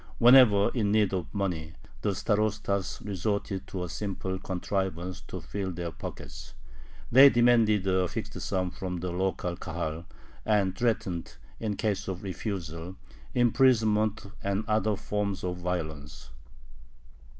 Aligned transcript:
Whenever 0.17 0.71
in 0.73 0.91
need 0.91 1.13
of 1.13 1.31
money, 1.31 1.75
the 2.01 2.15
starostas 2.15 3.03
resorted 3.05 3.67
to 3.67 3.83
a 3.83 3.87
simple 3.87 4.39
contrivance 4.39 5.21
to 5.21 5.39
fill 5.39 5.71
their 5.71 5.91
pockets: 5.91 6.55
they 7.11 7.29
demanded 7.29 7.85
a 7.85 8.07
fixed 8.07 8.41
sum 8.41 8.71
from 8.71 8.97
the 8.97 9.11
local 9.11 9.55
Kahal, 9.55 10.05
and 10.43 10.75
threatened, 10.75 11.35
in 11.59 11.75
case 11.75 12.07
of 12.07 12.23
refusal, 12.23 12.95
imprisonment 13.35 14.25
and 14.43 14.65
other 14.67 14.95
forms 14.95 15.43
of 15.43 15.57
violence. 15.57 16.31